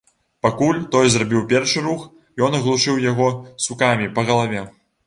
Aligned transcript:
Пакуль 0.45 0.79
той 0.95 1.05
зрабіў 1.17 1.45
першы 1.53 1.85
рух, 1.89 2.09
ён 2.49 2.61
аглушыў 2.61 3.05
яго 3.11 3.33
сукамі 3.69 4.15
па 4.19 4.31
галаве. 4.33 4.69